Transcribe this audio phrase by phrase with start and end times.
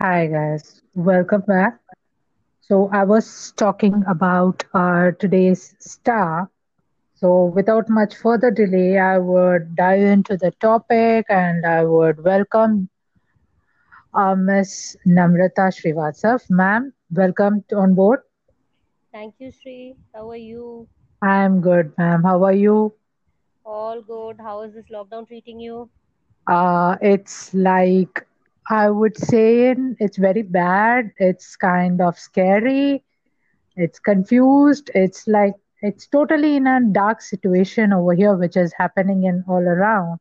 [0.00, 1.78] Hi guys, welcome back.
[2.60, 6.50] So I was talking about uh, today's star.
[7.14, 12.88] So without much further delay, I would dive into the topic and I would welcome
[14.14, 16.48] uh, Miss Namrata Srivastav.
[16.50, 18.20] Ma'am, welcome to on board.
[19.12, 19.96] Thank you, Sri.
[20.14, 20.88] How are you?
[21.22, 22.22] I'm good, ma'am.
[22.24, 22.94] How are you?
[23.64, 24.40] All good.
[24.40, 25.90] How is this lockdown treating you?
[26.46, 28.26] Uh, it's like
[28.70, 31.10] I would say it's very bad.
[31.18, 33.04] It's kind of scary.
[33.76, 34.90] It's confused.
[34.94, 39.62] It's like it's totally in a dark situation over here, which is happening in all
[39.62, 40.20] around.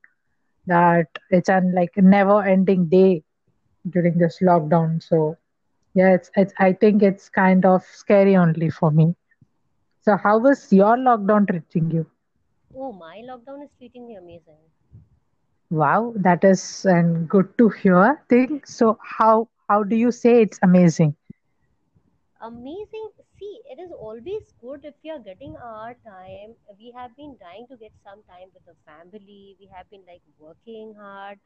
[0.67, 3.23] That it's an like never ending day
[3.89, 5.01] during this lockdown.
[5.03, 5.37] So
[5.93, 9.15] yeah, it's it's I think it's kind of scary only for me.
[10.01, 12.07] So how was your lockdown treating you?
[12.75, 14.57] Oh, my lockdown is treating me amazing.
[15.69, 18.61] Wow, that is an good to hear thing.
[18.65, 21.15] So how how do you say it's amazing?
[22.41, 23.09] Amazing.
[23.37, 26.55] See, it is always good if we are getting our time.
[26.79, 29.55] We have been trying to get some time with the family.
[29.59, 31.39] We have been like working hard.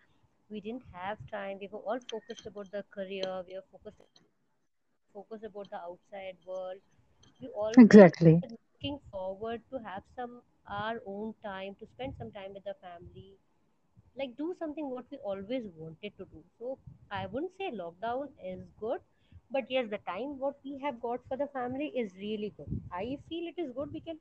[0.49, 1.57] We didn't have time.
[1.59, 3.44] We were all focused about the career.
[3.47, 3.99] We were focused
[5.13, 6.79] focused about the outside world.
[7.39, 8.44] We always Exactly.
[8.44, 13.38] looking forward to have some our own time to spend some time with the family
[14.17, 16.44] like do something what we always wanted to do.
[16.59, 16.78] So
[17.11, 19.00] i wouldn't say lockdown is good
[19.56, 22.81] but yes the time what we have got for the family is really good.
[22.91, 24.19] I feel it is good we can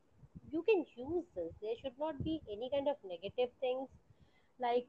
[0.50, 1.52] you can use this.
[1.62, 3.88] There should not be any kind of negative things.
[4.60, 4.86] Like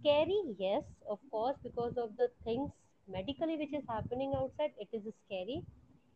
[0.00, 2.70] scary yes of course because of the things
[3.08, 5.62] medically which is happening outside it is scary.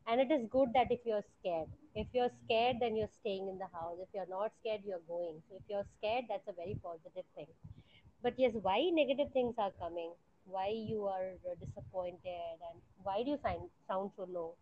[0.08, 1.68] And it is good that if you're scared.
[1.94, 3.98] If you're scared then you're staying in the house.
[4.00, 5.42] If you're not scared you're going.
[5.48, 7.48] So if you're scared that's a very positive thing
[8.22, 10.12] but yes, why negative things are coming?
[10.46, 14.54] Why you are uh, disappointed and why do you find sound so low?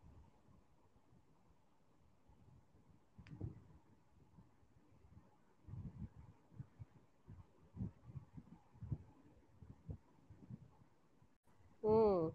[11.85, 12.29] Hmm.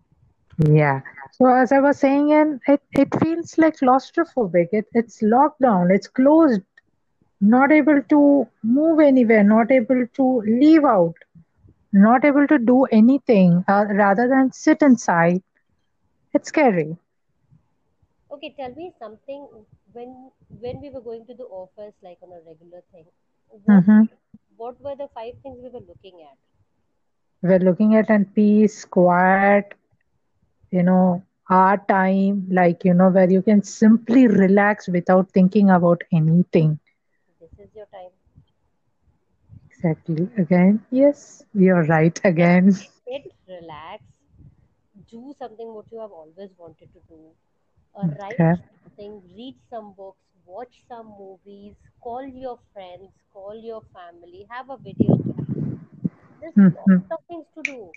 [0.75, 1.01] Yeah.
[1.31, 4.67] So as I was saying, and it, it feels like claustrophobic.
[4.71, 5.91] It, it's locked down.
[5.91, 6.61] It's closed.
[7.41, 9.43] Not able to move anywhere.
[9.43, 11.15] Not able to leave out.
[11.91, 15.41] Not able to do anything uh, rather than sit inside.
[16.33, 16.97] It's scary.
[18.31, 19.47] Okay, tell me something
[19.93, 23.05] when when we were going to the office like on a regular thing,
[23.65, 24.03] what hmm
[24.57, 26.37] what were the five things we were looking at?
[27.41, 29.73] We're looking at an peace, quiet,
[30.71, 36.01] you know, our time, like, you know, where you can simply relax without thinking about
[36.11, 36.79] anything.
[37.79, 38.15] Your time.
[39.71, 40.29] Exactly.
[40.37, 42.73] Again, yes, you're right again.
[43.05, 44.03] Sit, relax,
[45.09, 47.35] do something what you have always wanted to do.
[47.95, 48.65] Uh, write Okay.
[48.83, 54.77] something, read some books, watch some movies, call your friends, call your family, have a
[54.77, 55.45] video chat
[56.41, 57.93] There's lots hmm of things to do.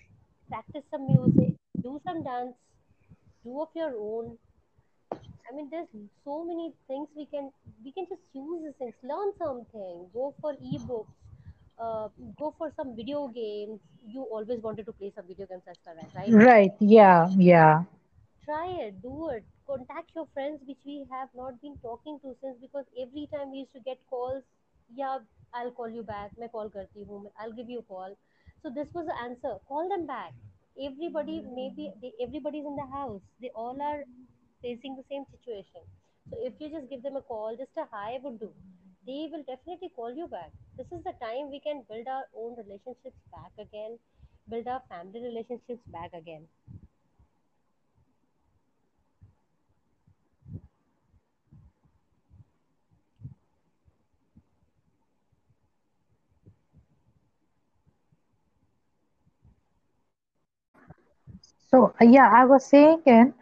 [0.48, 2.56] Practice some music, do some dance,
[3.44, 4.38] do of your own.
[5.51, 5.87] I mean, there's
[6.25, 7.51] so many things we can
[7.83, 8.95] we can just use these things.
[9.03, 10.07] Learn something.
[10.13, 11.15] Go for ebooks.
[11.79, 13.79] Uh, go for some video games.
[14.07, 16.33] You always wanted to play some video games as well, right?
[16.33, 16.73] Right.
[16.79, 17.29] Yeah.
[17.37, 17.83] Yeah.
[18.45, 22.57] try it do it contact your friends which we have not been talking to since
[22.61, 24.43] because every time we used to get calls
[24.95, 25.17] yeah
[25.53, 28.15] i'll call you back मैं call करती हूँ i'll give you a call
[28.63, 30.33] so this was the answer call them back
[30.87, 34.01] everybody maybe they, everybody's in the house they all are
[34.62, 35.82] facing the same situation.
[36.30, 38.50] So if you just give them a call just a hi would do.
[39.06, 40.52] They will definitely call you back.
[40.76, 43.98] This is the time we can build our own relationships back again
[44.48, 46.46] build our family relationships back again.
[61.70, 63.32] So yeah, I was saying, and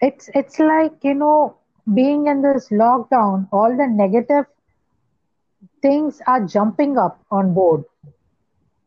[0.00, 1.56] it's it's like you know
[1.94, 4.46] being in this lockdown, all the negative
[5.82, 7.84] things are jumping up on board.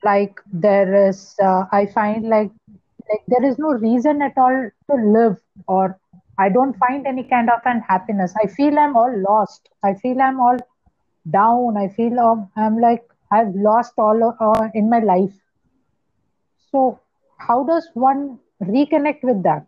[0.03, 2.51] Like there is, uh, I find like
[3.09, 5.97] like there is no reason at all to live, or
[6.37, 8.33] I don't find any kind of an happiness.
[8.41, 9.69] I feel I'm all lost.
[9.83, 10.57] I feel I'm all
[11.29, 11.77] down.
[11.77, 15.33] I feel um, I'm like I've lost all uh, in my life.
[16.71, 16.99] So
[17.37, 19.65] how does one reconnect with that?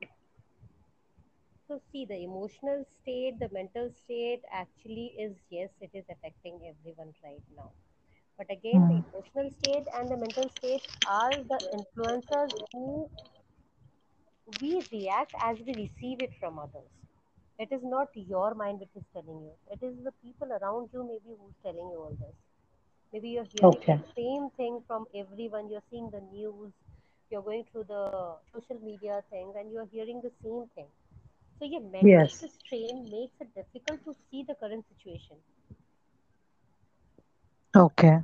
[1.72, 7.14] So, see, the emotional state, the mental state actually is yes, it is affecting everyone
[7.24, 7.72] right now.
[8.38, 9.08] But again, the Hmm.
[9.08, 13.10] emotional state and the mental state are the influencers who
[14.62, 16.92] we react as we receive it from others.
[17.60, 19.54] It is not your mind which is telling you.
[19.72, 22.36] It is the people around you maybe who's telling you all this.
[23.14, 23.98] Maybe you're hearing Okay.
[23.98, 25.70] the same thing from everyone.
[25.72, 26.74] You're seeing the news.
[27.32, 30.90] You're going through the social media thing, and you're hearing the same thing.
[31.62, 32.46] So yeah, Yes.
[32.66, 35.38] strain makes it difficult to see the current situation.
[37.76, 38.20] Okay.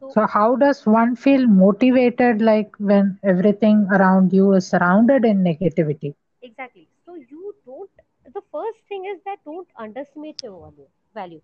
[0.00, 5.42] So So how does one feel motivated like when everything around you is surrounded in
[5.44, 6.14] negativity?
[6.42, 6.88] exactly.
[7.06, 7.90] So you don't.
[8.34, 10.88] The first thing is that don't underestimate your value.
[11.14, 11.40] Value.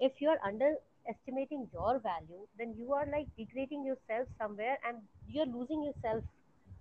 [0.00, 4.98] If you're underestimating your value, then you are like degrading yourself somewhere, and
[5.28, 6.24] you're losing yourself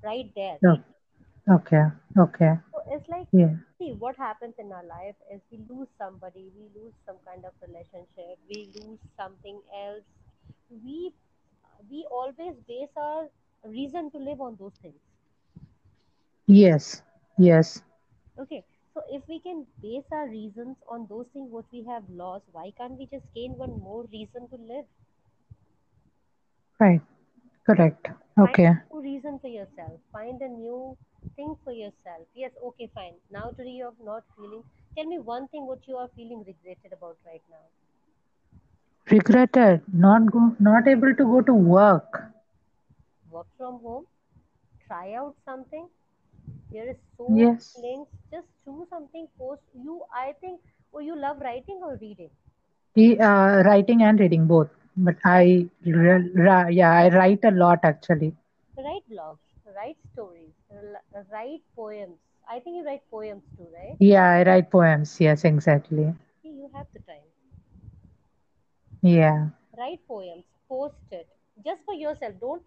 [0.03, 0.59] right there.
[0.65, 0.77] Oh,
[1.49, 1.83] okay.
[2.17, 2.57] Okay.
[2.71, 3.55] So it's like, Yeah.
[3.77, 7.53] see, what happens in our life is we lose somebody, we lose some kind of
[7.61, 10.03] relationship, we lose something else.
[10.69, 11.13] We
[11.89, 13.29] we always base our
[13.63, 14.99] reason to live on those things.
[16.47, 17.03] Yes.
[17.37, 17.81] Yes.
[18.37, 22.45] Okay, so if we can base our reasons on those things what we have lost,
[22.51, 24.85] why can't we just gain one more reason to live?
[26.79, 27.01] Right.
[27.65, 28.09] Correct.
[28.39, 28.73] Find Okay.
[28.91, 29.99] a new reason for yourself.
[30.11, 30.97] Find a new
[31.35, 32.27] thing for yourself.
[32.33, 33.15] Yes, okay, fine.
[33.29, 34.63] Now today you're not feeling.
[34.95, 37.65] Tell me one thing what you are feeling regretted about right now.
[39.11, 39.81] Regretted.
[39.93, 42.31] Not go not able to go to work.
[43.29, 44.07] Work from home.
[44.87, 45.89] Try out something.
[46.71, 47.75] There is so Yes.
[47.75, 48.11] many links.
[48.31, 49.27] Just choose something.
[49.37, 49.61] Post.
[49.73, 50.03] You.
[50.13, 50.61] I think.
[50.93, 52.31] Oh, you love writing or reading?
[52.95, 54.69] E- uh, writing and reading both.
[54.97, 58.35] But I, yeah, I write a lot actually.
[58.77, 59.39] Write blogs.
[59.65, 60.53] Write stories.
[61.31, 62.19] Write poems.
[62.47, 63.99] I think you write poems too, right?
[63.99, 65.19] Yeah, I write poems.
[65.21, 66.13] Yes, exactly.
[66.41, 67.27] See, you have the time.
[69.01, 69.49] Yeah.
[69.77, 71.27] write poems post it
[71.67, 72.63] just for yourself don't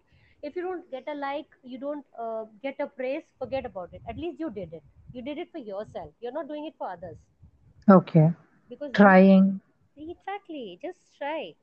[0.49, 4.01] if you don't get a like you don't uh, get a praise forget about it
[4.09, 4.83] at least you did it
[5.13, 7.17] you did it for yourself you're not doing it for others
[7.89, 8.33] Okay.
[8.69, 9.61] because you Trying,
[9.97, 11.53] exactly just try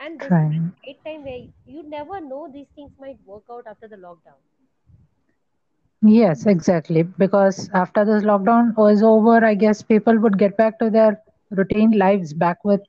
[0.00, 0.72] and this is trying.
[0.84, 4.40] the right time where you never know these things might work out after the lockdown
[6.04, 7.02] Yes, exactly.
[7.02, 11.20] Because after this lockdown was over, I guess people would get back to their
[11.50, 12.80] routine lives, back with,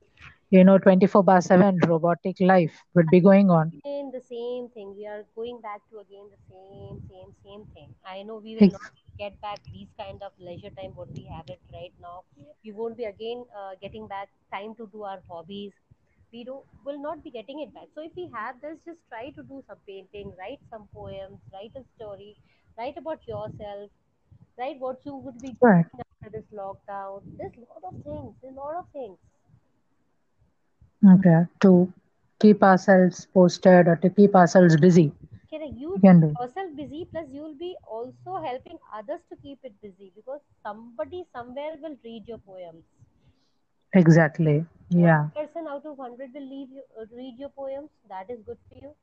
[0.52, 3.74] you know, 24 bar 7 robotic life would be going on.
[3.74, 4.96] again the same thing.
[4.98, 7.90] We are going back to again the same same same thing.
[8.06, 11.50] I know we will not get back these kind of leisure time what we have
[11.50, 12.24] it right now.
[12.64, 15.74] We won't be again uh, getting back time to do our hobbies.
[16.34, 17.88] We do will not be getting it back.
[17.96, 21.74] So if we have this just try to do some painting write some poems write
[21.76, 22.36] a story
[22.77, 23.89] write about yourself
[24.57, 25.86] write what you would be Right.
[25.88, 29.18] doing after this lockdown there's a lot of things there's a lot of things
[31.07, 31.45] Okay.
[31.62, 31.92] To
[32.39, 35.13] keep ourselves posted or to keep ourselves busy.
[35.50, 35.74] Correct.
[35.74, 36.38] You can do.
[36.39, 41.25] yourself busy, plus you will be also helping others to keep it busy because somebody
[41.31, 42.83] somewhere will read your poems.
[43.94, 44.66] Exactly.
[44.95, 45.30] One Yeah.
[45.33, 47.89] person out of hundred will leave you, uh, read your poems.
[48.10, 48.95] That is good for you.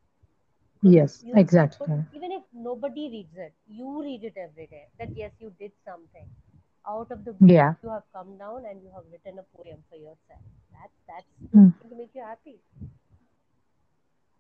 [0.83, 2.05] Yes, You exactly.
[2.13, 4.89] even if nobody reads it, you read it every day.
[4.99, 6.29] That yes, you did something.
[6.87, 7.75] Out of the blue, Yeah.
[7.83, 10.43] you have come down and you have written a poem for yourself.
[10.73, 11.73] That's that's Mm.
[11.81, 12.61] going to make you happy.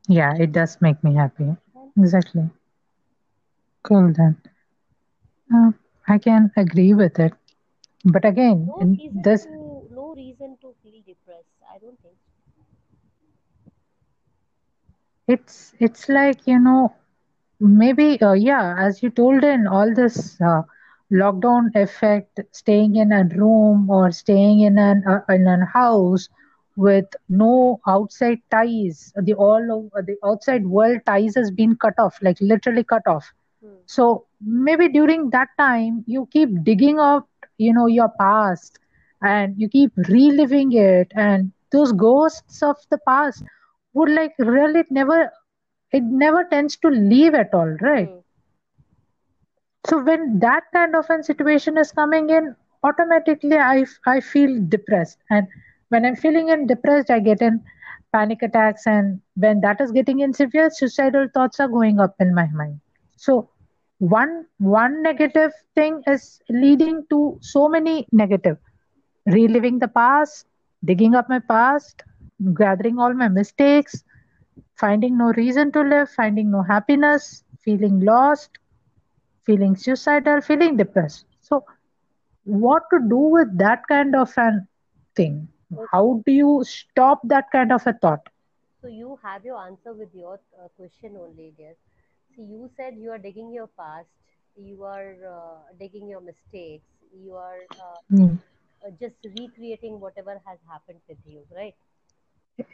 [0.09, 1.57] Yeah, it does make me happy.
[1.97, 2.51] Exactly.
[3.83, 4.37] Cool then.
[5.55, 5.73] Uh,
[6.09, 7.33] I can agree with it.
[8.05, 9.51] But again, no reason this to
[9.91, 11.59] no reason to feel depressed.
[11.75, 12.32] I don't think so.
[15.29, 16.93] It's it's like, you know,
[17.61, 20.63] maybe uh, yeah, as you told in all this uh,
[21.13, 26.29] lockdown effect, staying in a room or staying in an uh, in a house
[26.77, 29.63] with no outside ties, the all
[29.95, 33.33] of, the outside world ties has been cut off, like literally cut off.
[33.63, 33.75] Hmm.
[33.87, 38.79] So maybe during that time, you keep digging up, you know, your past
[39.23, 43.45] and you keep reliving it, and those ghosts of the past
[43.95, 45.31] would like really never,
[45.93, 48.09] it never tends to leave at all, right?
[48.09, 48.19] Hmm.
[49.87, 55.19] So when that kind of a situation is coming in, automatically I I feel depressed.
[55.31, 55.47] And
[55.89, 57.63] when I'm feeling in depressed, I get in
[58.13, 58.87] panic attacks.
[58.87, 62.81] And when that is getting in severe, suicidal thoughts are going up in my mind.
[63.17, 63.51] So
[63.99, 68.59] one one negative thing is leading to so many negative.
[69.27, 70.47] Reliving the past,
[70.85, 72.03] digging up my past,
[72.55, 74.03] gathering all my mistakes,
[74.75, 78.59] finding no reason to live, finding no happiness, feeling lost,
[79.45, 81.25] feeling suicidal, feeling depressed.
[81.41, 81.65] So,
[82.45, 84.67] what to do with that kind of an
[85.17, 85.49] thing?
[85.93, 88.29] How do you stop that kind of a thought?
[88.81, 91.75] So you have your answer with your uh, question only, dear.
[92.35, 94.09] See, you said you are digging your past.
[94.69, 96.89] you are uh, digging your mistakes
[97.25, 98.39] you are uh, Mm.
[99.01, 101.75] just recreating whatever has happened with you right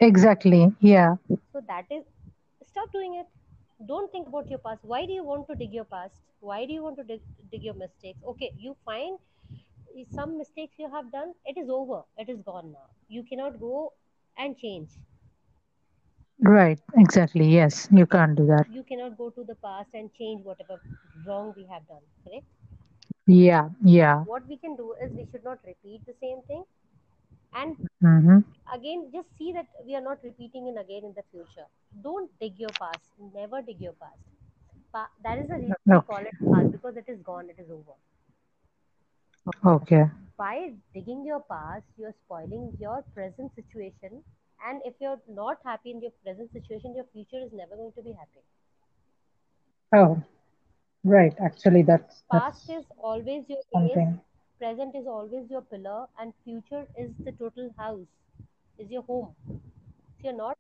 [0.01, 0.73] Exactly.
[0.81, 1.17] Yeah.
[1.53, 2.05] so that is
[2.71, 3.27] stop doing it
[3.91, 6.73] don't think about your past why do you want to dig your past why do
[6.73, 7.21] you want to dig,
[7.51, 9.19] dig your mistakes okay you find
[10.17, 13.93] some mistakes you have done it is over it is gone now you cannot go
[14.39, 14.91] and change
[16.43, 16.79] Right.
[16.97, 17.49] Exactly.
[17.49, 17.89] Yes.
[17.93, 18.67] You can't do that.
[18.69, 20.81] you cannot go to the past and change whatever
[21.27, 22.47] wrong we have done correct
[23.27, 23.71] Yeah.
[23.83, 24.25] Yeah.
[24.25, 26.65] what we can do is we should not repeat the same thing
[27.55, 28.39] and Mm-hmm.
[28.79, 31.67] Again just see that we are not repeating it again in the future.
[32.03, 33.13] Don't dig your past.
[33.35, 34.23] Never dig your past.
[34.93, 37.71] Pa- that is the reason we call it past because it is gone it is
[37.71, 37.95] over.
[39.65, 40.05] Okay.
[40.39, 44.23] by digging your past you're spoiling your present situation
[44.67, 48.03] and if you're not happy in your present situation your future is never going to
[48.03, 48.43] be happy.
[49.95, 50.23] Oh,
[51.05, 51.35] right.
[51.41, 54.21] Actually, that's past that's is always your base something.
[54.59, 58.07] present is always your pillar and future is the total house
[58.79, 60.57] is your home so you're not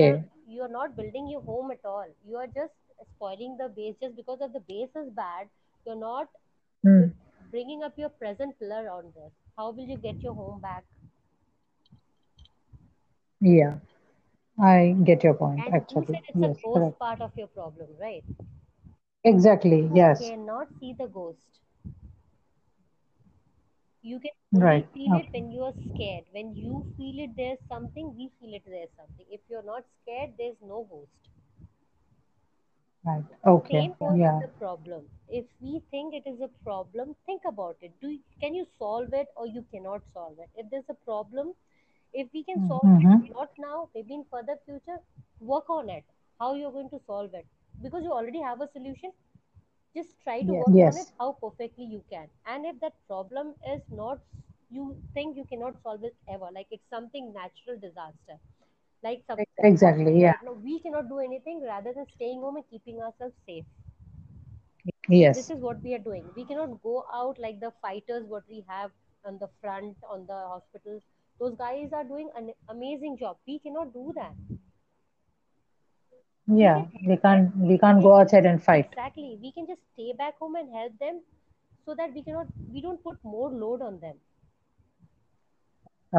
[0.00, 0.24] you're Okay.
[0.46, 2.72] you're not building your home at all you are just
[3.14, 5.48] spoiling the base just because of the base is bad
[5.86, 6.28] you're not
[6.84, 7.12] Mm.
[7.50, 10.84] bringing up your present pillar on this how will you get your home back
[13.40, 13.74] Yeah.
[14.60, 15.64] I get your point.
[15.64, 16.56] and you Actually, said it's a yes.
[16.62, 16.98] ghost Correct.
[16.98, 18.24] part of your problem right
[19.24, 19.90] Exactly.
[19.94, 20.20] Yes.
[20.20, 21.60] You cannot see the ghost
[24.10, 24.88] you can only Right.
[24.94, 28.64] feel it when you are scared when you feel it there's something we feel it
[28.74, 31.30] there's something if you're not scared there's no ghost
[33.04, 33.24] Right.
[33.46, 33.70] Okay.
[33.70, 34.42] same goes Yeah.
[34.42, 35.02] the problem
[35.38, 39.12] if we think it is a problem think about it do you, can you solve
[39.20, 41.52] it or you cannot solve it if there's a problem
[42.12, 43.32] if we can solve it Mm-hmm.
[43.36, 44.98] not now maybe in further future
[45.52, 46.04] work on it
[46.40, 47.46] how you're going to solve it
[47.82, 49.12] because you already have a solution
[49.96, 50.62] just try to Yes.
[50.62, 54.18] work on it how perfectly you can and if that problem is not
[54.70, 58.38] you think you cannot solve it ever like it's something natural disaster
[59.02, 60.18] like something Exactly.
[60.20, 60.34] Yeah.
[60.64, 63.64] we cannot do anything rather than staying home and keeping ourselves safe
[64.84, 65.34] Yes.
[65.34, 68.62] this is what we are doing we cannot go out like the fighters what we
[68.68, 68.90] have
[69.24, 71.02] on the front on the hospitals
[71.40, 74.34] those guys are doing an amazing job we cannot do that
[76.48, 76.86] Yeah.
[77.06, 77.56] We can't.
[77.56, 78.96] We can't go outside and fight.
[78.96, 81.20] exactly we can just stay back home and help them
[81.84, 84.16] so that we cannot we don't put more load on them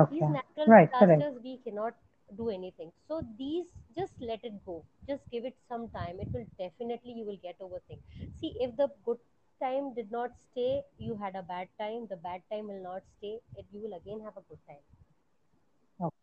[0.10, 0.28] these Okay.
[0.28, 0.90] natural Right.
[0.98, 1.24] Correct.
[1.44, 1.94] we cannot
[2.38, 3.66] do anything so these
[3.98, 7.56] just let it go just give it some time it will definitely you will get
[7.62, 8.02] over things
[8.40, 9.20] see if the good
[9.62, 13.40] time did not stay you had a bad time the bad time will not stay
[13.56, 14.84] it, you will again have a good time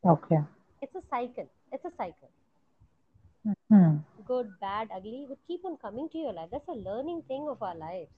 [0.04, 0.38] Okay.
[0.80, 2.30] it's a cycle it's a cycle
[3.44, 3.98] Hmm.
[4.26, 7.62] good bad ugly will keep on coming to your life that's a learning thing of
[7.62, 8.12] our lives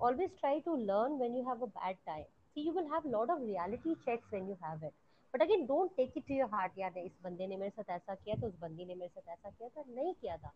[0.00, 3.08] always try to learn when you have a bad time see you will have a
[3.08, 4.94] lot of reality checks when you have it
[5.34, 8.14] but again don't take it to your heart यार इस बंदे ने मेरे साथ ऐसा
[8.14, 10.52] किया तो उस बंदी ने मेरे साथ ऐसा किया था नहीं किया था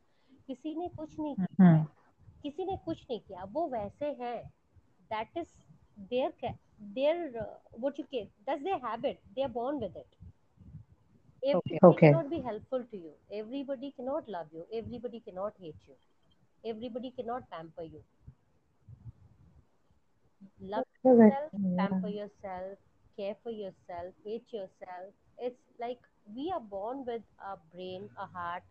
[0.48, 1.86] किसी ने कुछ नहीं किया है Hmm.
[2.42, 4.38] किसी ने कुछ नहीं किया वो वैसे हैं
[5.10, 5.48] that is
[6.10, 6.56] their ca-
[6.96, 7.52] their uh,
[7.84, 10.16] what you can that's their habit they are born with it
[11.44, 12.04] everybody Okay.
[12.04, 15.96] cannot be helpful to you everybody cannot love you everybody cannot hate you
[16.72, 18.02] everybody cannot pamper you
[20.60, 22.78] love yourself, pamper yourself,
[23.16, 25.12] care for yourself, hate yourself.
[25.38, 25.98] It's like
[26.34, 28.62] we are born with a brain, a heart.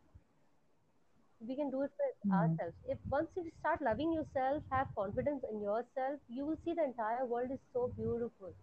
[1.39, 2.35] We can do it for Hmm.
[2.35, 2.75] ourselves.
[2.87, 7.25] If once you start loving yourself, have confidence in yourself, you will see the entire
[7.25, 8.53] world is so beautiful.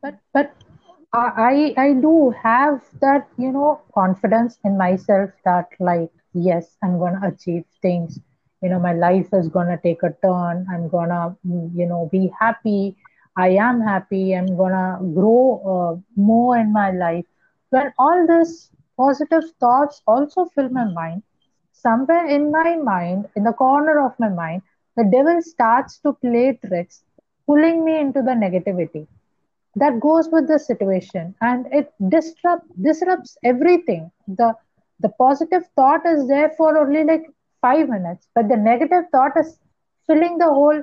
[0.00, 0.54] But but
[1.12, 7.20] I I do have that you know confidence in myself that like yes I'm gonna
[7.28, 8.20] achieve things.
[8.62, 10.66] You know my life is gonna take a turn.
[10.70, 12.96] I'm gonna you know be happy.
[13.36, 14.34] I am happy.
[14.34, 15.42] I'm gonna grow
[15.74, 17.26] uh, more in my life.
[17.70, 21.22] When all these positive thoughts also fill my mind,
[21.72, 24.62] somewhere in my mind, in the corner of my mind,
[24.96, 27.04] the devil starts to play tricks,
[27.46, 29.06] pulling me into the negativity
[29.76, 34.02] that goes with the situation and it disrupt disrupts everything
[34.40, 34.50] the
[35.00, 37.26] the positive thought is there for only like
[37.66, 39.50] five minutes but the negative thought is
[40.06, 40.82] filling the whole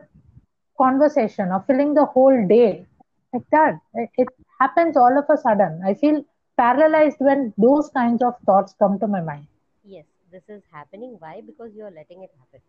[0.83, 2.85] conversation or filling the whole day
[3.33, 6.23] like that it, it happens all of a sudden i feel
[6.63, 9.47] paralyzed when those kinds of thoughts come to my mind
[9.83, 11.15] Yes, this is happening.
[11.19, 11.41] Why?
[11.41, 12.61] Because you are letting it happen.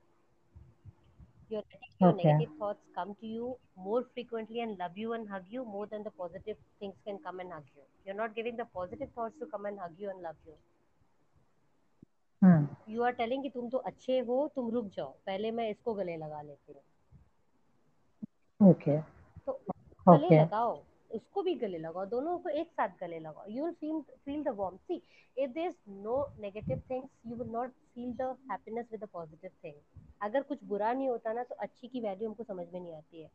[1.51, 1.63] Your
[2.03, 5.87] okay negative thoughts come to you more frequently and love you and hug you more
[5.87, 7.83] than the positive things can come and hug you.
[8.07, 10.57] You're not giving the positive thoughts to come and hug you and love you.
[12.43, 12.65] Hmm.
[12.89, 16.17] You are telling कि तुम तो अच्छे हो तुम रुक जाओ पहले मैं इसको गले
[16.17, 16.83] लगा लेती हूँ
[18.73, 18.99] Okay.
[19.47, 19.53] तो
[20.09, 20.41] गले Okay.
[20.41, 20.75] लगाओ
[21.11, 24.55] उसको भी गले लगाओ दोनों को एक साथ गले लगाओ। You will feel feel the
[24.57, 25.01] warm see
[25.37, 29.51] if there is no negative things you will not feel the happiness with a positive
[29.65, 29.75] thing
[30.23, 33.23] अगर कुछ बुरा नहीं होता ना तो अच्छी की वैल्यू हमको समझ में नहीं आती
[33.23, 33.31] है।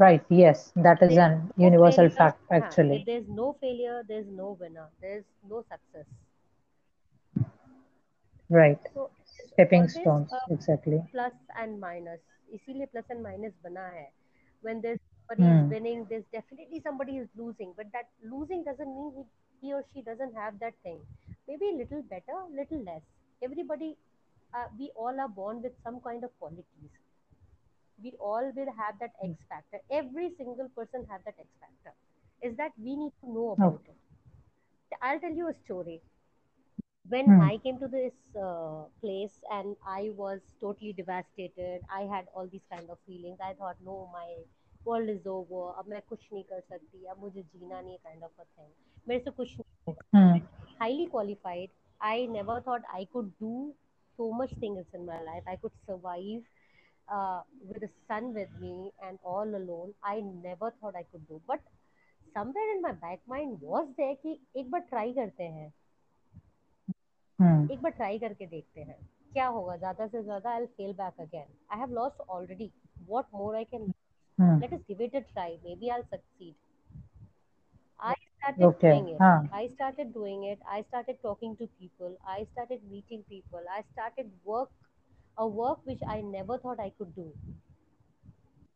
[0.00, 4.56] Right yes that is an universal fact actually there is no failure there is no
[4.60, 6.06] winner there is no success
[8.50, 8.88] right
[9.28, 14.08] stepping stones exactly plus and minus इसीलिए प्लस एंड माइनस बना है।
[14.62, 15.72] When there is somebody is Hmm.
[15.72, 19.24] winning there's definitely somebody is losing but that losing doesn't mean he,
[19.68, 21.00] he or she doesn't have that thing
[21.48, 23.02] maybe a little better little less
[23.42, 23.96] everybody
[24.54, 26.90] uh, we all are born with some kind of qualities
[28.02, 31.94] we all will have that x factor every single person have that x factor
[32.42, 33.78] is that we need to know Oh.
[33.78, 33.96] about it
[35.02, 36.02] i'll tell you a story
[37.08, 37.48] when Hmm.
[37.48, 42.66] I came to this uh, place and I was totally devastated, I had all these
[42.70, 43.38] kind of feelings.
[43.42, 44.28] I thought, no, my
[44.88, 48.40] world is over अब मैं कुछ नहीं कर सकती अब मुझे जीना नहीं kind of
[48.40, 48.68] अ
[49.08, 49.56] मेरे से कुछ
[50.80, 53.52] highly qualified I never thought I could do
[54.18, 56.44] so much things in my life I could survive
[57.66, 61.60] with a son with me and all alone I never thought I could do but
[62.34, 65.72] somewhere in my back mind was there कि एक बार try करते हैं।
[67.38, 68.98] हम्म। एक बार try करके देखते हैं।
[69.32, 69.76] क्या होगा?
[69.76, 72.70] ज़्यादा से ज़्यादा I will fell back again I have lost already
[73.08, 73.92] what more I can
[74.38, 74.60] Hmm.
[74.60, 75.58] let us give it a try.
[75.64, 76.54] Maybe i'll succeed.
[78.00, 78.80] I started Okay.
[78.80, 79.22] doing it.
[79.22, 79.42] Huh.
[79.52, 80.58] i started doing it.
[80.68, 82.16] I started talking to people.
[82.26, 83.62] I started meeting people.
[83.70, 84.70] I started work
[85.38, 87.32] a work which i never thought i could do.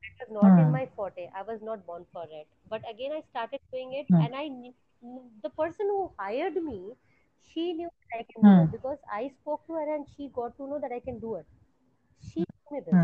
[0.02, 0.72] It was not in Hmm.
[0.72, 1.30] my forte.
[1.34, 2.46] I was not born for it.
[2.68, 4.24] But again i started doing it Hmm.
[4.24, 4.48] and i
[5.42, 6.96] the person who hired me
[7.48, 8.64] she knew that i can do Hmm.
[8.64, 11.34] it because i spoke to her and she got to know that i can do
[11.36, 11.46] it.
[12.20, 13.02] She told me this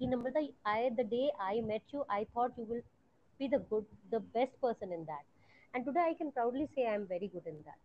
[0.00, 0.02] Hmm.
[0.02, 2.82] कि Namrata, I the day I met you, I thought you will
[3.38, 5.24] be the good, the best person in that.
[5.74, 7.78] And today I can proudly say I am very good in that.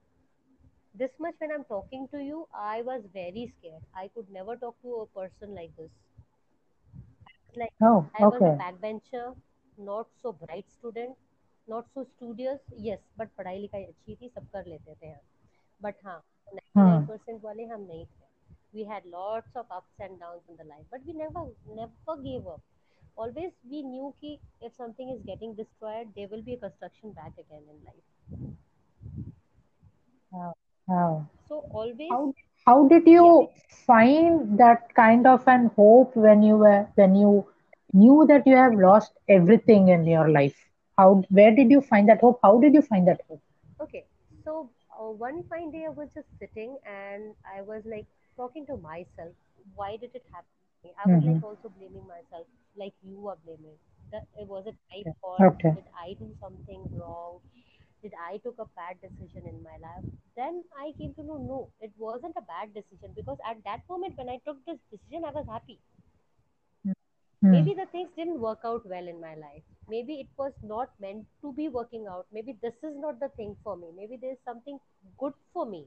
[0.93, 3.83] This much when I'm talking to you, I was very scared.
[3.95, 5.91] I could never talk to a person like this.
[7.55, 8.57] Like Oh, I was a okay.
[8.57, 9.35] backbencher,
[9.77, 11.15] not so bright student,
[11.67, 12.59] not so studious.
[12.77, 15.21] Yes, but पढ़ाई लिखाई अच्छी थी, सब कर लेते थे हम.
[15.83, 16.23] But हाँ,
[16.55, 18.20] 99% वाले हम नहीं थे.
[18.72, 22.46] we had lots of ups and downs in the life, but we never, never gave
[22.46, 22.60] up.
[23.16, 27.32] Always we knew कि if something is getting destroyed, there will be a construction back
[27.38, 28.06] again in life.
[30.30, 30.54] Wow.
[30.86, 31.26] Wow.
[31.48, 32.34] So always, How
[32.66, 33.32] how did yeah.
[33.32, 33.48] you
[33.86, 37.46] find that kind of an hope when you were when you
[37.92, 40.68] knew that you have lost everything in your life?
[40.98, 42.40] How where did you find that hope?
[42.42, 43.40] How did you find that hope?
[43.80, 44.06] Okay,
[44.44, 48.76] so uh, one fine day I was just sitting and I was like talking to
[48.76, 49.34] myself.
[49.74, 50.92] Why did it happen?
[50.98, 51.24] I was Mm-hmm.
[51.24, 53.78] like also blaming myself, like you are blaming.
[54.12, 55.46] That it was it my fault?
[55.46, 55.74] Okay.
[55.74, 57.40] Did I do something wrong?
[58.02, 60.04] Did I took a bad decision in my life?
[60.36, 64.16] Then I came to know no, it wasn't a bad decision because at that moment
[64.16, 65.78] when I took this decision, I was happy.
[67.42, 67.44] Hmm.
[67.48, 69.62] Maybe the things didn't work out well in my life.
[69.88, 72.26] Maybe it was not meant to be working out.
[72.32, 73.88] Maybe this is not the thing for me.
[73.96, 74.78] Maybe there's something
[75.18, 75.86] good for me.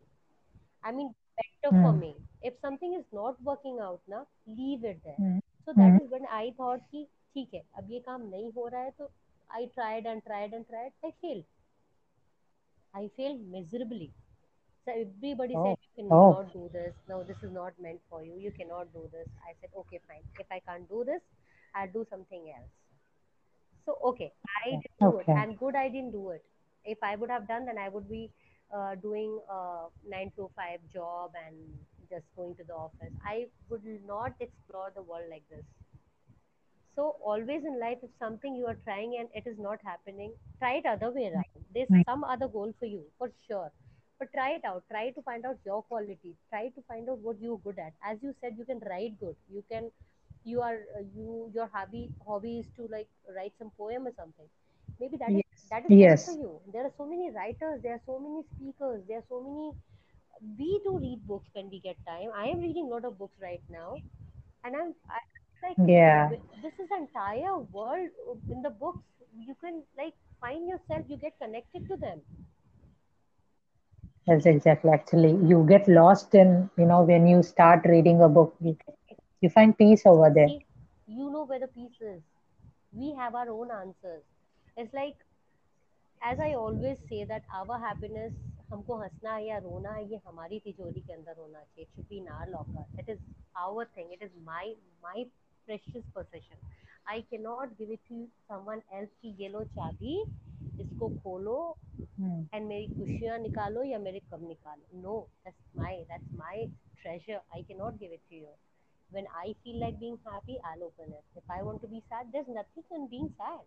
[0.84, 1.84] I mean, better hmm.
[1.84, 2.16] for me.
[2.42, 5.16] If something is not working out now leave it there.
[5.18, 5.40] Hmm.
[5.66, 6.04] So that hmm.
[6.04, 9.10] is when i thought ki theek hai ab ye kaam nahi ho raha hai to
[9.60, 11.44] i tried and tried and tried i failed.
[13.00, 14.12] I failed miserably.
[14.86, 15.64] So everybody oh.
[15.66, 16.50] said you cannot oh.
[16.54, 16.94] do this.
[17.10, 18.40] No this is not meant for you.
[18.46, 19.28] You cannot do this.
[19.50, 20.26] I said okay fine.
[20.40, 21.22] If i can't do this
[21.76, 22.74] i'll do something else.
[23.86, 25.12] So okay i didn't okay.
[25.12, 25.40] do it.
[25.44, 26.44] And good i didn't do it.
[26.86, 28.24] If i would have done then i would be
[28.74, 31.56] uh, doing a nine to five job and
[32.10, 33.14] just going to the office.
[33.26, 35.66] I would not explore the world like this.
[36.96, 40.76] So always in life, if something you are trying and it is not happening, try
[40.76, 41.46] it other way around.
[41.74, 43.72] There's some other goal for you for sure.
[44.18, 44.84] But try it out.
[44.90, 46.36] Try to find out your qualities.
[46.50, 47.94] Try to find out what you're good at.
[48.02, 49.36] As you said, you can write good.
[49.52, 49.92] You can,
[50.46, 54.48] you are uh, you your hobby hobby is to like write some poem or something.
[55.00, 55.72] Maybe that is Yes.
[55.72, 56.60] that is meant for you.
[56.74, 57.82] There are so many writers.
[57.84, 59.04] There are so many speakers.
[59.08, 59.72] There are so many.
[60.58, 62.30] We do read books when we get time.
[62.36, 63.96] I am reading a lot of books right now,
[64.64, 65.20] and I'm I,
[65.68, 66.32] like Yeah.
[66.62, 69.04] this is entire world uh, in the books.
[69.38, 71.06] You can like find yourself.
[71.08, 72.22] You get connected to them.
[74.28, 74.92] Yes, exactly.
[74.92, 78.78] Actually, you get lost in, you know, when you start reading a book, you,
[79.42, 80.54] you find peace over there.
[81.08, 82.24] You know where the peace is.
[82.92, 84.24] We have our own answers.
[84.78, 85.16] It's like,
[86.22, 88.34] as I always say, that our happiness
[88.72, 92.06] हमको हंसना है या रोना है ये हमारी तिजोरी के अंदर होना चाहिए it should
[92.10, 93.20] be in our locker it is
[93.64, 94.70] our thing it is my
[95.04, 95.24] my
[95.68, 96.68] precious position
[97.10, 100.22] I can not give it to someone else की ये लो चाबी
[100.82, 101.58] इसको खोलो
[102.20, 102.36] Hmm.
[102.54, 106.68] एंड मेरी खुशियाँ निकालो या मेरे कम निकालो no that's my that's my
[107.02, 108.52] treasure i cannot give it to you
[109.10, 112.32] when i feel like being happy i'll open it if i want to be sad
[112.36, 113.60] there's nothing in being sad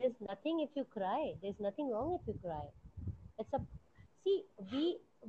[0.00, 2.64] there's nothing if you cry there's nothing wrong if you cry
[3.38, 3.60] it's a
[4.24, 4.36] see
[4.72, 4.84] we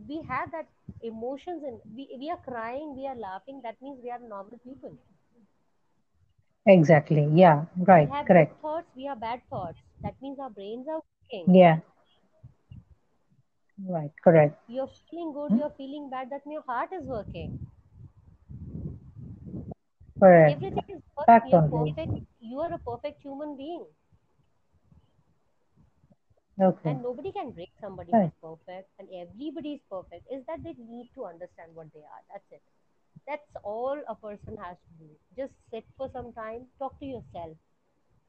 [0.10, 0.68] we have that
[1.02, 4.94] emotions and we, we are crying we are laughing that means we are normal people
[6.66, 7.28] Exactly.
[7.34, 7.66] Yeah.
[7.94, 8.12] we Right.
[8.12, 8.48] have Correct.
[8.48, 11.80] good thoughts we have bad thoughts that means our brains are working Yeah.
[13.88, 14.12] Right.
[14.24, 14.58] Correct.
[14.68, 15.58] you're feeling good Hmm?
[15.58, 17.60] you're feeling bad that means your heart is working
[20.20, 20.54] Correct.
[20.54, 23.86] everything is perfect you're perfect you are a perfect human being
[26.61, 26.91] Okay.
[26.91, 28.33] and nobody can break somebody Right.
[28.33, 32.23] who's perfect and everybody is perfect is that they need to understand what they are
[32.33, 32.63] that's it
[33.29, 37.57] that's all a person has to do just sit for some time talk to yourself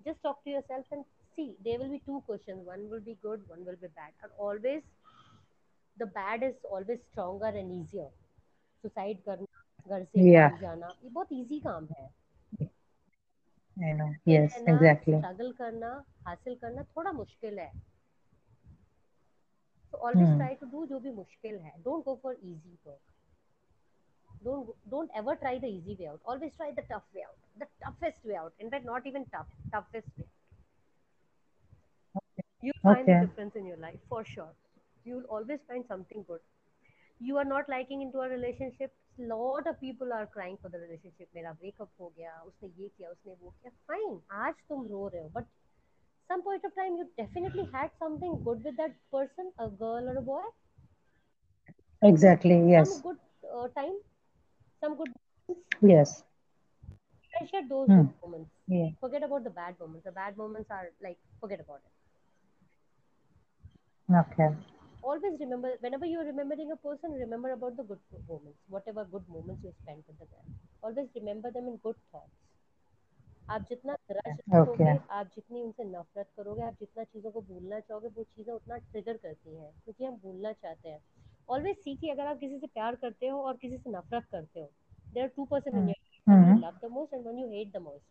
[0.06, 3.42] just talk to yourself and see there will be two questions one will be good
[3.48, 4.82] one will be bad and always
[5.98, 8.10] the bad is always stronger and easier
[8.84, 10.50] suicide करना घर से Yeah.
[10.50, 12.10] भाग जाना ये बहुत easy काम है
[13.78, 14.14] I know.
[14.28, 14.52] पे Yes.
[14.54, 15.16] रहना Exactly.
[15.16, 15.90] स्ट्रगल करना
[16.28, 17.72] हासिल करना थोड़ा मुश्किल है
[19.93, 23.01] so always try to do जो भी मुश्किल है don't go for easy work
[24.45, 27.67] don't don't ever try the easy way out always try the tough way out the
[27.85, 30.31] toughest way out in fact not even tough toughest way
[32.63, 33.13] you find okay.
[33.13, 34.51] the difference in your life for sure
[35.07, 36.43] you will always find something good
[37.21, 38.93] you are not liking into a relationship
[39.31, 43.11] lot of people are crying for the relationship मेरा breakup हो गया उसने ये किया
[43.11, 45.51] उसने वो किया fine आज तुम रो रहे हो but
[46.33, 50.17] some point of time you definitely had something good with that person, a girl or
[50.19, 50.43] a boy.
[52.03, 52.69] Exactly.
[52.71, 53.17] yes some good
[53.55, 53.97] uh, time,
[54.81, 55.11] some good
[55.83, 56.25] Yes.
[57.33, 58.07] treasure those Hmm.
[58.23, 58.51] moments.
[58.69, 58.91] Yeah.
[59.01, 60.05] Forget about the bad moments.
[60.05, 61.93] The bad moments are like forget about it.
[64.11, 64.51] Okay.
[65.03, 69.63] Always remember whenever you're remembering a person, remember about the good moments, whatever good moments
[69.63, 70.57] you spent with them.
[70.83, 72.33] Always remember them in good thoughts.
[73.55, 74.99] आप जितना grudge रखोगे Okay.
[75.19, 79.17] आप जितनी उनसे नफरत करोगे आप जितना चीज़ों को भूलना चाहोगे वो चीज़ें उतना ट्रिगर
[79.17, 81.01] करती हैं क्योंकि हम भूलना चाहते हैं
[81.49, 84.71] ऑलवेज सीखिए अगर आप किसी से प्यार करते हो और किसी से नफरत करते हो
[85.15, 85.95] there are two person in.
[86.65, 88.11] Love the most and one you hate the most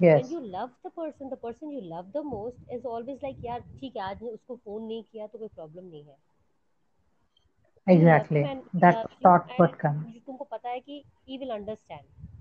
[0.00, 0.16] Yes.
[0.16, 3.60] when you love the person the person you love the most is always like यार
[3.78, 6.16] ठीक है आज उसको फ़ोन नहीं किया तो कोई प्रॉब्लम नहीं है
[7.86, 8.42] Exactly.
[8.82, 10.02] That thought would come.
[10.26, 12.35] तुमको पता है कि he will understand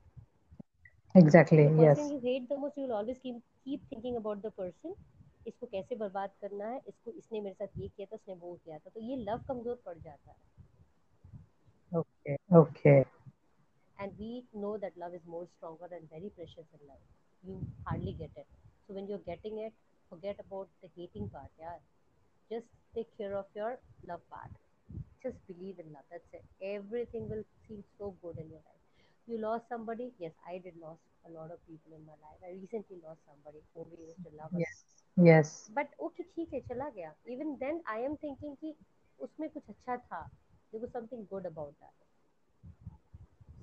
[1.15, 1.67] Exactly.
[1.67, 1.99] the Yes.
[2.11, 4.95] you hate the most you will always keep keep thinking about the person
[5.47, 8.77] इसको कैसे बर्बाद करना है इसको इसने मेरे साथ ये किया था उसने वो किया
[8.77, 10.43] था तो ये लव कमज़ोर पड़ जाता है
[11.91, 12.35] Okay.
[12.59, 13.05] Okay.
[13.99, 17.05] and we know that love is more stronger and very precious in life.
[17.43, 18.47] You hardly get it.
[18.87, 19.73] So when you're getting it,
[20.09, 21.77] forget about the hating part, yeah.
[22.51, 24.51] Just take care of your love part.
[25.23, 26.03] Just believe in love.
[26.11, 26.43] That's it.
[26.61, 28.74] Everything will seem so good in your life.
[29.26, 30.12] You lost somebody?
[30.18, 32.40] Yes, I did lost a lot of people in my life.
[32.44, 34.50] I recently lost somebody who we used to love.
[34.54, 34.84] a Yes.
[35.16, 35.50] Yes.
[35.76, 38.74] But okay ठीक है चला गया even then I am thinking कि
[39.26, 40.20] उसमें कुछ अच्छा था
[40.72, 41.92] there was something good about that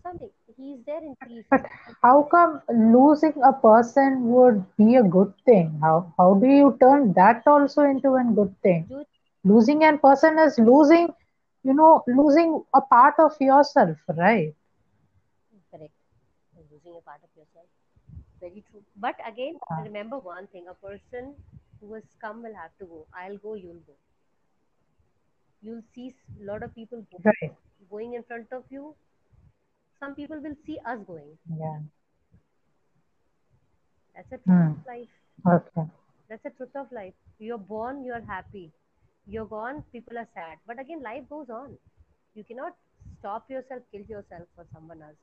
[0.05, 1.65] something he is there in peace But
[2.03, 2.61] how come
[2.93, 5.69] losing a person would be a good thing?
[5.83, 8.85] How how do you turn that also into a good thing?
[8.89, 9.03] जो
[9.51, 11.07] Losing a person is losing,
[11.65, 14.53] you know, losing a part of yourself, right?
[16.84, 17.66] Losing a part of yourself
[18.40, 19.80] very true but again Ah.
[19.88, 21.34] remember one thing a person
[21.80, 23.96] who has come will have to go i'll go you'll go
[25.62, 27.54] you'll see a lot of people go- Right.
[27.90, 28.94] going in front of you
[30.00, 31.32] some people will see us going
[31.64, 31.80] Yeah.
[34.14, 34.72] that's the truth Hmm.
[34.72, 35.18] of life
[35.54, 35.84] Okay.
[36.28, 37.14] That's the truth of life.
[37.38, 38.72] You're born, you're happy.
[39.26, 40.58] You're gone, people are sad.
[40.66, 41.76] But again, life goes on.
[42.34, 42.76] You cannot
[43.18, 45.16] stop yourself, kill yourself for someone else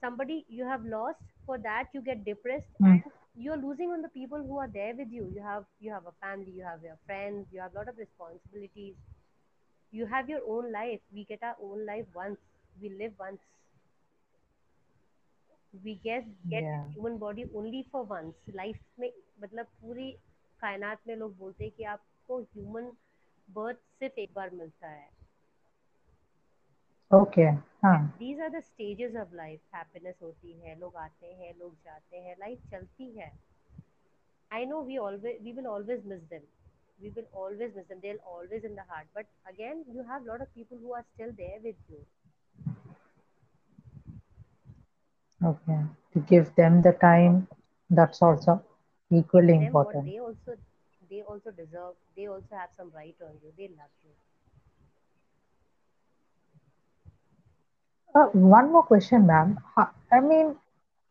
[0.00, 2.86] Somebody you have lost, for that you get depressed Hmm.
[2.86, 3.02] and
[3.36, 5.26] you're losing on the people who are there with you.
[5.34, 7.98] You have you have a family, you have your friends, you have a lot of
[7.98, 8.94] responsibilities.
[9.92, 11.00] You have your own life.
[11.12, 12.38] We get our own life once.
[12.80, 13.40] We live once.
[15.84, 16.84] We get get Yeah.
[16.94, 18.34] human body only for once.
[18.60, 19.10] Life में
[19.42, 20.10] मतलब पूरी
[20.60, 22.90] कायनात में लोग बोलते हैं कि आपको ह्यूमन
[23.58, 25.08] बर्थ सिर्फ एक बार मिलता है
[27.10, 27.50] Okay.
[27.82, 27.98] Huh.
[28.18, 32.36] These are the stages of life happiness होती है लोग आते हैं लोग जाते हैं
[32.40, 33.30] लाइफ चलती है
[34.52, 36.48] I know we always we will always miss them
[37.02, 40.28] we will always miss them they'll always in the heart but again you have a
[40.30, 42.00] lot of people who are still there with you
[45.40, 45.78] Okay.
[46.12, 47.48] To give them the time,
[47.90, 48.62] that's also
[49.10, 50.04] give equally them what important.
[50.04, 50.56] they also
[51.10, 54.12] they also deserve they also have some right on you they love you
[58.15, 59.57] Uh, one more question, ma'am.
[60.11, 60.55] I mean,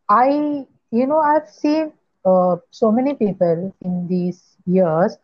[0.09, 1.93] I, you know, I've seen
[2.25, 5.17] uh, so many people in these years.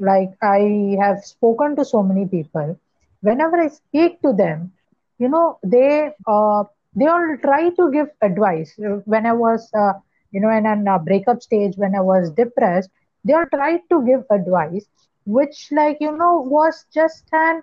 [0.00, 2.78] Like I have spoken to so many people.
[3.22, 4.72] Whenever I speak to them,
[5.18, 8.78] you know, they uh, they all try to give advice.
[8.78, 9.94] Uh, When I was, uh,
[10.32, 12.90] you know, in a breakup stage, when I was depressed,
[13.24, 14.86] they all tried to give advice,
[15.26, 17.62] which, like, you know, was just an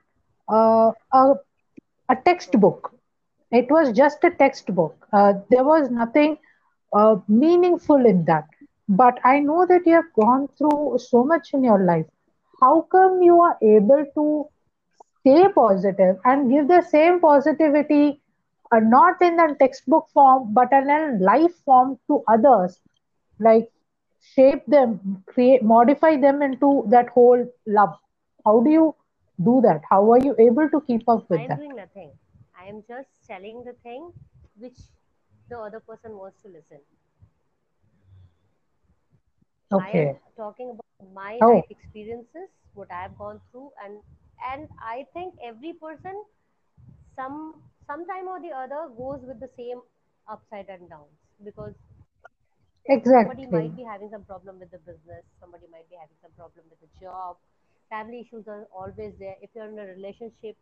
[0.49, 1.35] uh, a
[2.09, 2.94] a textbook
[3.55, 5.07] it was just a textbook.
[5.13, 6.37] Uh, there was nothing
[6.93, 8.45] uh, meaningful in that.
[8.87, 12.05] But I know that you have gone through so much in your life.
[12.61, 14.47] How come you are able to
[15.19, 18.21] stay positive and give the same positivity,
[18.71, 22.79] uh, not in a textbook form, but in a life form to others?
[23.39, 23.69] Like
[24.35, 27.95] shape them, create, modify them into that whole love.
[28.45, 28.95] How do you
[29.43, 29.81] do that?
[29.89, 31.59] How are you able to keep up with i with am that?
[31.59, 32.11] doing nothing
[32.65, 34.11] i am just telling the thing
[34.65, 34.79] which
[35.49, 36.81] the other person wants to listen
[39.77, 40.19] I am Okay.
[40.37, 41.47] talking about my oh.
[41.47, 44.01] life Oh, experiences, what I've gone through, and
[44.51, 46.23] and I think every person
[47.15, 49.81] some sometime or the other goes with the same
[50.27, 51.73] upside and downs because
[52.87, 56.31] exactly somebody might be having some problem with the business, somebody might be having some
[56.37, 57.37] problem with the job.
[57.89, 59.35] Family issues are always there.
[59.41, 60.57] If you're in a relationship,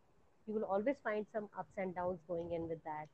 [0.47, 3.07] you will always find some ups and downs going in with that.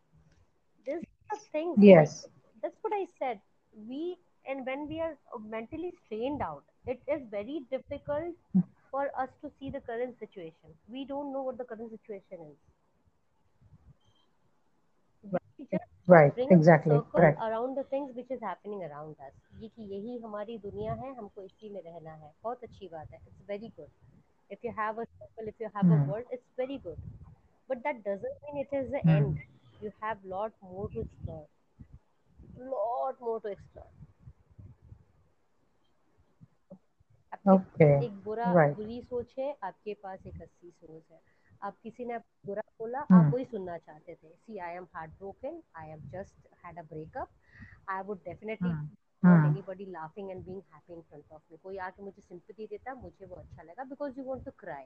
[0.86, 2.27] These are things like Yes.
[2.62, 3.41] that's what I said.
[3.88, 8.36] We and when we are mentally strained out, it is very difficult
[8.91, 10.75] for us to see the current situation.
[10.88, 12.58] We don't know what the current situation is.
[15.58, 16.34] We just Right.
[16.36, 16.91] bring a Exactly.
[16.91, 17.41] circle Correct.
[17.41, 19.34] around the things which is happening around us.
[19.62, 23.19] ये कि यही हमारी दुनिया है हमको इसी में रहना है बहुत अच्छी बात है
[23.27, 23.89] it's very good
[24.49, 26.10] if you have a circle if you have a Hmm.
[26.10, 26.99] world it's very good
[27.69, 29.19] but that doesn't mean it is the Hmm.
[29.19, 29.38] end
[29.81, 31.47] you have lot more to explore
[32.58, 33.91] lot more to explore
[37.34, 37.95] आपके पास Okay.
[38.03, 38.77] एक बुरा Right.
[38.77, 41.21] बुरी सोच है आपके पास एक अच्छी सोच है
[41.63, 43.34] आप किसी ने आपको बुरा बोला आप Hmm.
[43.34, 47.29] वही सुनना चाहते थे see I am heart broken I am just had a breakup
[47.91, 48.75] I would definitely
[49.23, 49.29] Hmm.
[49.29, 49.51] want Hmm.
[49.51, 53.25] anybody laughing and being happy in front of me कोई आके मुझे sympathy देता मुझे
[53.25, 54.86] वो अच्छा लगा because you want to cry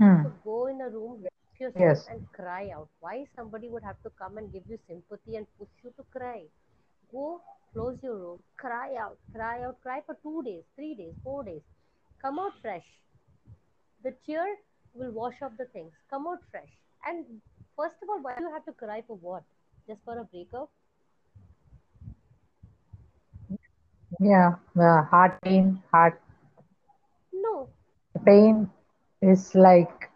[0.00, 0.22] Hmm.
[0.24, 2.06] so go in a room lock yourself Yes.
[2.08, 5.68] and cry out why somebody would have to come and give you sympathy and push
[5.84, 6.42] you to cry
[7.12, 7.40] Go,
[7.72, 11.62] close your room, cry out, cry out, cry for two days, three days, four days.
[12.22, 12.86] Come out fresh.
[14.02, 14.46] The tear
[14.94, 15.92] will wash off the things.
[16.10, 16.70] Come out fresh.
[17.06, 17.24] And
[17.76, 19.44] first of all, why do you have to cry for what?
[19.88, 20.70] Just for a breakup?
[24.17, 24.55] Yeah.
[24.75, 26.19] The heart pain, heart
[27.31, 27.69] No.
[28.13, 28.69] the pain
[29.21, 30.09] is like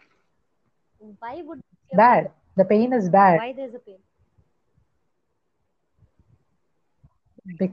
[1.19, 2.17] Why would be a pain?
[2.17, 2.31] bad.
[2.55, 3.99] The pain is bad Why there's a pain?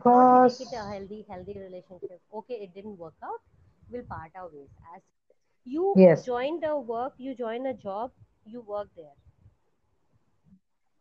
[0.04, 2.20] Not make it a because healthy, healthy relationship.
[2.32, 3.40] Okay, it didn't work out.
[3.90, 4.68] We'll part our ways.
[4.94, 5.02] As
[5.64, 6.24] you yes.
[6.24, 8.12] joined a work, you join a job,
[8.44, 9.14] you work there.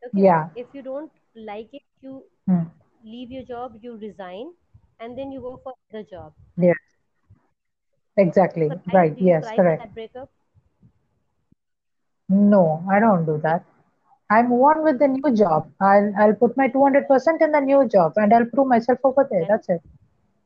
[0.05, 0.27] Okay.
[0.27, 0.49] Yeah.
[0.55, 2.63] If you don't like it, you Hmm.
[3.03, 4.53] leave your job, you resign,
[4.99, 6.33] and then you go for the job.
[6.57, 6.77] Yes.
[8.17, 8.69] Exactly.
[8.69, 8.93] Cry?
[8.93, 9.17] Right.
[9.19, 9.45] Yes.
[9.55, 9.93] Correct.
[9.93, 10.29] breakup?
[12.29, 13.63] No, I don't do that.
[14.29, 15.71] I move on with the new job.
[15.81, 19.45] I'll I'll put my 200% in the new job and I'll prove myself over there.
[19.49, 19.81] That's it.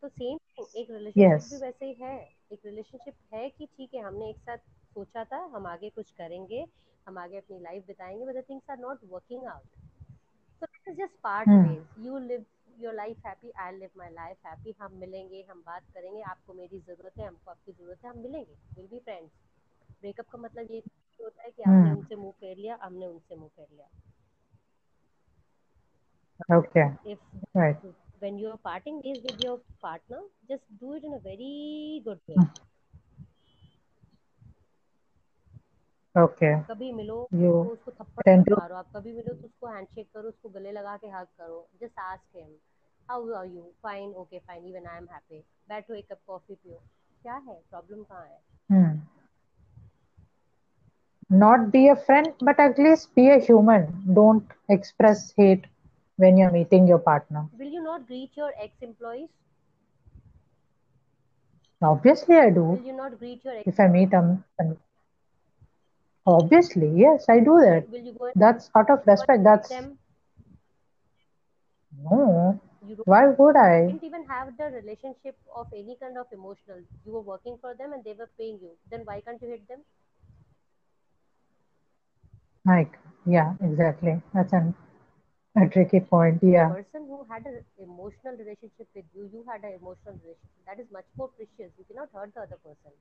[0.04, 0.38] तो same
[0.78, 1.62] एक relationship भी Yes.
[1.62, 2.16] वैसे ही है
[2.52, 4.58] एक relationship है कि ठीक है हमने एक साथ
[4.96, 6.66] सोचा था हम आगे कुछ करेंगे
[7.08, 9.63] हम आगे अपनी life बिताएँगे but things are not working out
[10.60, 11.63] so it is just part Hmm.
[11.68, 12.44] Ways you live
[12.84, 16.80] your life happy I live my life happy हम मिलेंगे हम बात करेंगे आपको मेरी
[16.80, 19.32] ज़रूरत है हमको आपकी ज़रूरत है हम मिलेंगे विल बी फ्रेंड्स
[20.02, 20.80] ब्रेकअप का मतलब ये
[21.19, 21.98] होता है कि आपने Hmm.
[21.98, 23.88] उनसे मुँह फेर लिया हमने उनसे मुँह फेर लिया
[26.50, 26.84] Okay.
[27.06, 27.19] if
[27.56, 27.84] Right.
[28.22, 30.19] when you're parting ways with your partner
[30.50, 32.50] just do it in a very good way Hmm.
[36.15, 36.52] Okay.
[36.69, 40.50] कभी मिलो You तो उसको थप्पड़ मारो आप कभी मिलो तो उसको हैंडशेक करो उसको
[40.58, 42.52] गले लगा के हग करो just ask him
[43.11, 46.81] how are you fine okay fine even I am happy बैठो एक कप कॉफी पियो
[47.22, 48.40] क्या है प्रॉब्लम कहाँ है
[48.72, 48.96] hmm.
[51.31, 53.83] not be a friend, but at least be a human.
[54.18, 55.66] Don't express hate
[56.16, 57.42] when you're meeting your partner.
[57.62, 59.29] will you not greet your ex employees
[61.83, 62.83] Obviously, I Will do.
[62.85, 63.66] you not greet your ex?
[63.72, 64.77] If I meet um, an-
[66.27, 67.90] obviously, yes, I do Like, that.
[67.90, 69.44] will you go and That's out of go and respect.
[69.44, 69.98] greet That's them?
[71.92, 72.61] no.
[72.86, 73.72] You don't, Why would I?
[73.72, 76.84] you didn't even have the relationship of any kind of emotional.
[77.06, 78.78] You were working for them and they were paying you.
[78.91, 79.84] Then why can't you hit them?
[82.65, 84.22] Like, yeah, exactly.
[84.34, 84.76] That's an,
[85.56, 86.41] a tricky point.
[86.52, 90.63] The Yeah, person who had an emotional relationship with you, you had an emotional relationship.
[90.65, 91.72] That is much more precious.
[91.78, 92.91] You cannot hurt the other person.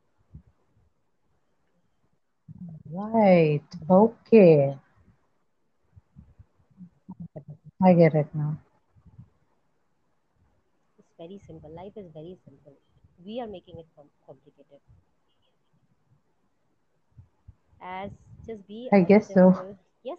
[2.93, 3.63] right.
[3.91, 4.77] Okay,
[7.83, 8.57] I get it now.
[11.23, 11.71] Very simple.
[11.71, 12.75] Life is very simple.
[13.25, 14.81] We are making it com- complicated.
[17.83, 18.11] As
[18.47, 19.55] just be I guess so.
[20.03, 20.19] Yes,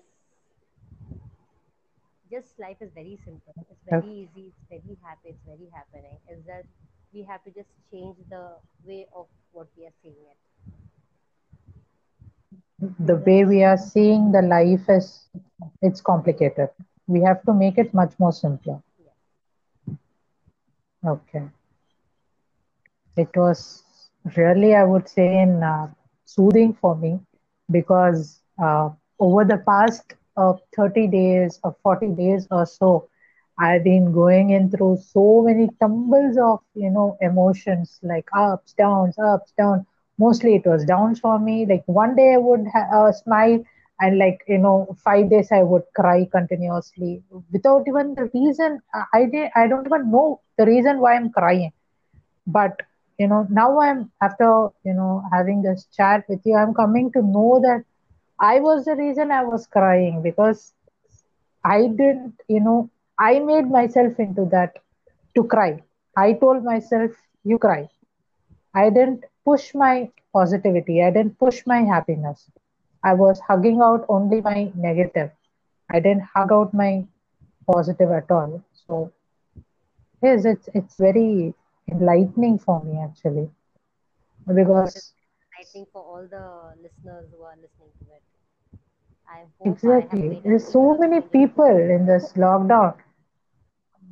[2.31, 3.53] just life is very simple.
[3.69, 4.07] It's very Okay.
[4.23, 4.51] easy.
[4.51, 5.29] It's very happy.
[5.29, 6.17] It's very happening.
[6.29, 6.65] Is that
[7.13, 8.43] we have to just change the
[8.85, 10.37] way of what we are seeing it.
[12.99, 15.27] The way we are seeing the life is,
[15.81, 16.69] it's complicated.
[17.07, 18.81] We have to make it much more simpler.
[21.03, 21.43] Okay.
[23.17, 23.83] It was
[24.37, 25.87] really, I would say, in uh,
[26.25, 27.19] soothing for me
[27.71, 28.89] because uh,
[29.19, 33.07] over the past uh, 30 days or 40 days or so,
[33.59, 39.17] I've been going in through so many tumbles of, you know, emotions like ups, downs,
[39.19, 39.85] ups, down.
[40.17, 41.65] Mostly it was downs for me.
[41.65, 43.63] Like one day I would ha uh, smile
[43.99, 48.81] and like, you know, five days I would cry continuously without even the reason.
[49.13, 51.71] I, did, I don't even know the reason why I'm crying.
[52.47, 52.81] But
[53.19, 57.21] you know now i'm after you know having this chat with you i'm coming to
[57.21, 57.83] know that
[58.39, 60.73] i was the reason i was crying because
[61.65, 64.77] i didn't you know i made myself into that
[65.35, 65.81] to cry.
[66.17, 67.11] I told myself
[67.43, 67.87] you cry.
[68.75, 71.01] I didn't push my positivity.
[71.03, 72.49] I didn't push my happiness
[73.03, 75.31] i was hugging out only my negative.
[75.91, 77.05] I didn't hug out my
[77.67, 78.61] positive at all.
[78.87, 79.11] So
[80.23, 81.53] yes it's it's very
[81.91, 83.49] enlightening for me actually.
[84.47, 85.13] Because I hope it is because
[85.43, 88.23] enlightening for all the listeners who are listening to it.
[89.27, 90.41] I hope I have exactly.
[90.43, 92.93] there's so many people in this lockdown.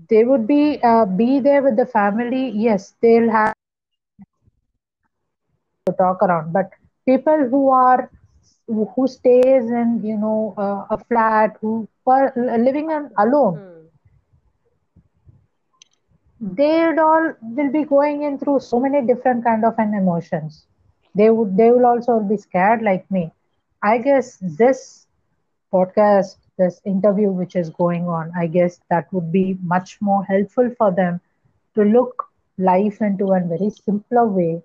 [0.10, 2.50] They would be uh, be there with the family.
[2.50, 3.54] Yes they'll have
[5.86, 6.54] to talk around.
[6.54, 6.70] But
[7.06, 8.10] people who are
[8.68, 13.62] who stays in you know uh, a flat who are living in alone.
[13.62, 13.88] Hmm.
[16.40, 20.66] they all will be going in through so many different kind of an emotions.
[21.16, 23.32] They would they will also be scared like me.
[23.82, 25.08] I guess this
[25.74, 30.70] podcast, this interview which is going on, I guess that would be much more helpful
[30.78, 31.20] for them
[31.76, 32.26] to look
[32.58, 34.62] life into a very simpler way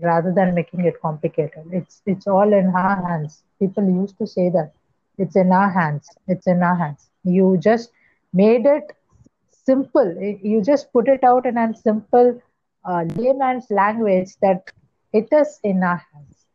[0.00, 1.64] rather than making it complicated.
[1.72, 3.42] It's it's all in our hands.
[3.58, 4.72] People used to say that
[5.18, 6.08] it's in our hands.
[6.28, 7.10] It's in our hands.
[7.24, 7.90] You just
[8.32, 8.92] made it
[9.50, 10.08] simple.
[10.42, 12.40] You just put it out in a simple
[12.84, 14.62] uh, layman's language that
[15.12, 16.46] it is in our hands.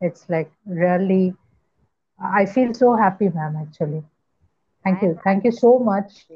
[0.00, 1.34] It's like really,
[2.22, 4.04] I feel so happy, ma'am, actually.
[4.84, 5.18] Thank you.
[5.24, 6.26] Thank you so much.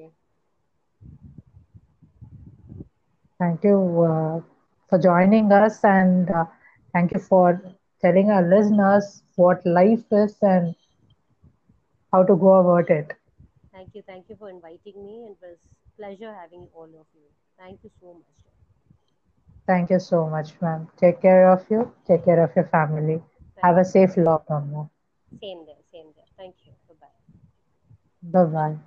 [3.38, 4.40] Thank you uh,
[4.88, 6.44] for joining us and uh,
[6.92, 7.60] thank you for
[8.00, 10.74] telling our listeners what life is and
[12.12, 13.12] how to go about it.
[13.72, 15.28] thank you, thank you for inviting me.
[15.30, 15.58] It was
[15.96, 17.28] pleasure having all of you.
[17.58, 18.38] Thank you so much.
[19.66, 20.88] Thank you so much, ma'am.
[20.96, 21.92] Take care of you.
[22.06, 23.22] Take care of your family.
[23.54, 24.90] Thank Have a safe lockdown, ma'am.
[25.40, 26.26] same there, same there.
[26.36, 26.72] Thank you.
[26.88, 27.06] Bye bye.
[28.22, 28.78] Bye bye.